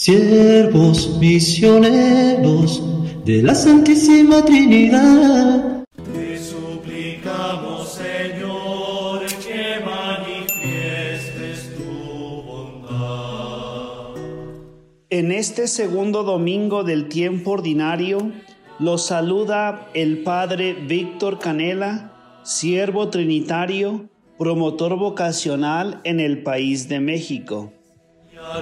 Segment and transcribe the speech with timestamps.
[0.00, 2.82] siervos misioneros
[3.26, 5.84] de la Santísima Trinidad.
[6.14, 14.16] Te suplicamos, Señor, que manifiestes tu bondad.
[15.10, 18.32] En este segundo domingo del tiempo ordinario,
[18.78, 24.08] los saluda el Padre Víctor Canela, siervo trinitario,
[24.38, 27.74] promotor vocacional en el país de México.
[28.32, 28.60] Y a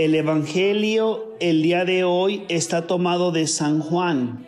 [0.00, 4.46] El Evangelio el día de hoy está tomado de San Juan,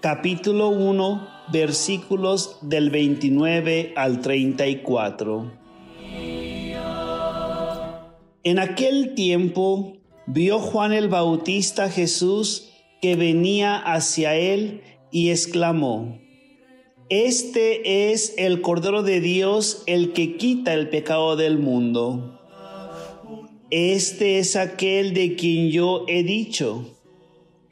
[0.00, 5.52] capítulo 1, versículos del 29 al 34.
[8.44, 12.70] En aquel tiempo vio Juan el Bautista Jesús
[13.02, 16.18] que venía hacia él y exclamó,
[17.10, 22.40] Este es el Cordero de Dios el que quita el pecado del mundo.
[23.76, 26.92] Este es aquel de quien yo he dicho,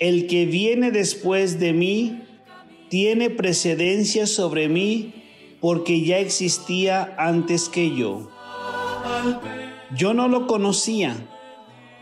[0.00, 2.25] el que viene después de mí
[2.89, 5.14] tiene precedencia sobre mí
[5.61, 8.28] porque ya existía antes que yo.
[9.94, 11.14] Yo no lo conocía,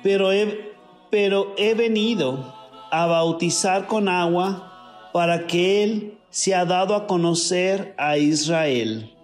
[0.02, 0.72] pero he,
[1.10, 2.54] pero he venido
[2.90, 9.14] a bautizar con agua para que Él se ha dado a conocer a Israel.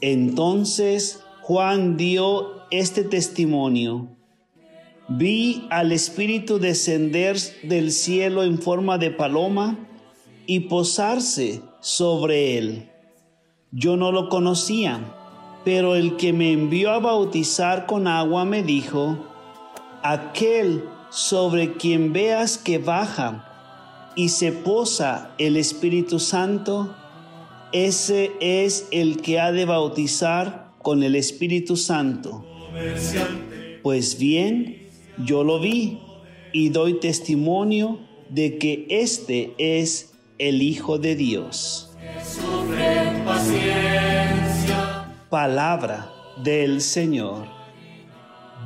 [0.00, 4.08] Entonces Juan dio este testimonio.
[5.08, 9.78] Vi al Espíritu descender del cielo en forma de paloma
[10.46, 12.90] y posarse sobre él.
[13.72, 15.00] Yo no lo conocía,
[15.66, 19.18] pero el que me envió a bautizar con agua me dijo,
[20.02, 26.96] aquel sobre quien veas que baja y se posa el Espíritu Santo,
[27.72, 32.44] ese es el que ha de bautizar con el Espíritu Santo.
[33.82, 34.86] Pues bien,
[35.24, 35.98] yo lo vi
[36.52, 41.96] y doy testimonio de que este es el Hijo de Dios.
[45.30, 46.12] Palabra
[46.44, 47.46] del Señor.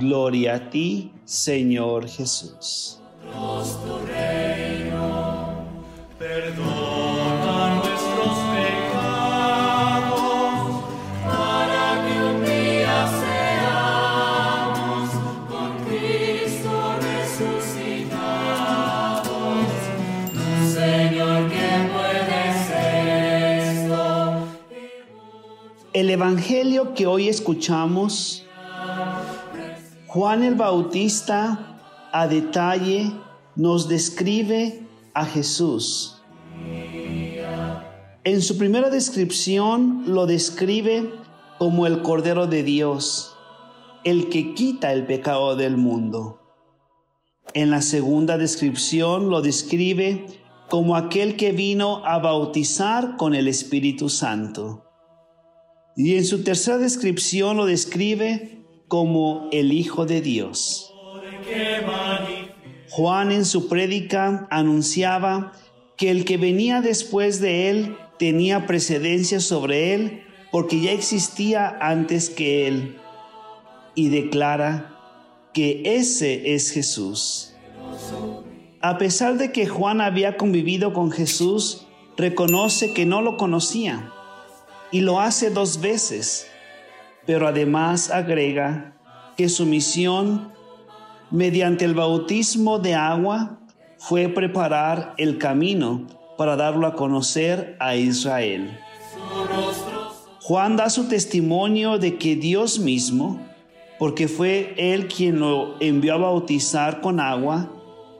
[0.01, 3.01] Gloria a ti, Señor Jesús.
[26.95, 28.45] Que hoy escuchamos,
[30.07, 31.81] Juan el Bautista
[32.13, 33.13] a detalle
[33.55, 34.83] nos describe
[35.15, 36.23] a Jesús.
[38.25, 41.13] En su primera descripción lo describe
[41.59, 43.35] como el Cordero de Dios,
[44.05, 46.41] el que quita el pecado del mundo.
[47.55, 50.27] En la segunda descripción lo describe
[50.69, 54.88] como aquel que vino a bautizar con el Espíritu Santo.
[55.99, 60.95] Y en su tercera descripción lo describe como el Hijo de Dios.
[62.89, 65.55] Juan en su prédica anunciaba
[65.97, 70.23] que el que venía después de él tenía precedencia sobre él
[70.53, 72.97] porque ya existía antes que él.
[73.97, 74.95] Y declara
[75.53, 77.55] que ese es Jesús.
[78.81, 84.13] A pesar de que Juan había convivido con Jesús, reconoce que no lo conocía
[84.91, 86.47] y lo hace dos veces,
[87.27, 88.97] pero además agrega
[89.37, 90.53] que su misión
[91.31, 93.61] mediante el bautismo de agua
[93.99, 96.07] fue preparar el camino
[96.37, 98.79] para darlo a conocer a Israel.
[100.41, 103.41] Juan da su testimonio de que Dios mismo,
[103.99, 107.71] porque fue él quien lo envió a bautizar con agua,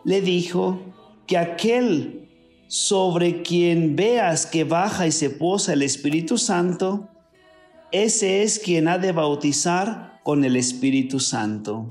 [0.05, 0.79] le dijo
[1.27, 2.28] que aquel
[2.69, 7.09] sobre quien veas que baja y se posa el Espíritu Santo,
[7.91, 11.91] ese es quien ha de bautizar con el Espíritu Santo.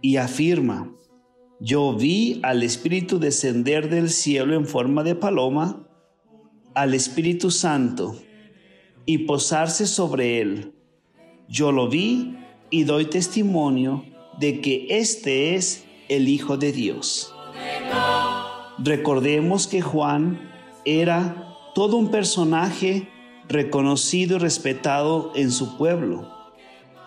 [0.00, 0.92] Y afirma,
[1.60, 5.86] yo vi al Espíritu descender del cielo en forma de paloma,
[6.74, 8.16] al Espíritu Santo,
[9.06, 10.74] y posarse sobre él.
[11.48, 12.36] Yo lo vi
[12.70, 14.04] y doy testimonio
[14.40, 17.32] de que este es el Hijo de Dios.
[18.78, 20.50] Recordemos que Juan
[20.84, 23.08] era todo un personaje
[23.48, 26.30] reconocido y respetado en su pueblo.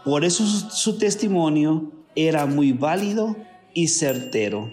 [0.03, 3.35] Por eso su, testimonio era muy válido
[3.73, 4.71] y certero.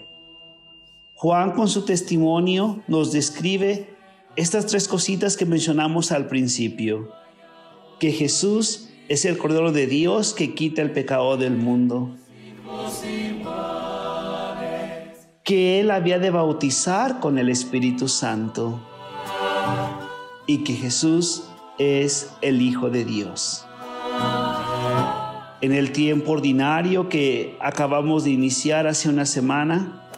[1.15, 3.89] Juan con su testimonio nos describe
[4.35, 7.11] estas tres cositas que mencionamos al principio.
[7.99, 12.15] Que Jesús es el Cordero de Dios que quita el pecado del mundo.
[15.43, 18.79] Que Él había de bautizar con el Espíritu Santo.
[20.47, 21.43] Y que Jesús
[21.77, 23.65] es el Hijo de Dios.
[25.59, 30.09] En el tiempo ordinario que acabamos de iniciar hace una semana,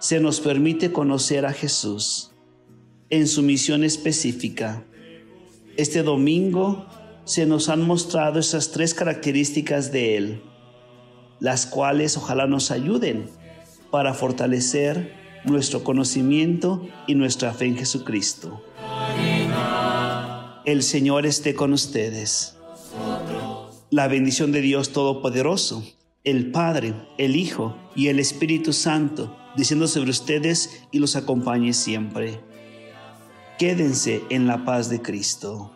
[0.00, 2.32] se nos permite conocer a Jesús
[3.08, 4.84] en su misión específica.
[5.76, 6.86] Este domingo
[7.24, 10.42] se nos han mostrado esas tres características de Él,
[11.38, 13.41] las cuales ojalá nos ayuden
[13.92, 15.12] para fortalecer
[15.44, 18.64] nuestro conocimiento y nuestra fe en Jesucristo.
[20.64, 22.56] El Señor esté con ustedes.
[23.90, 25.84] La bendición de Dios Todopoderoso,
[26.24, 32.40] el Padre, el Hijo y el Espíritu Santo, diciendo sobre ustedes y los acompañe siempre.
[33.58, 35.70] Quédense en la paz de Cristo.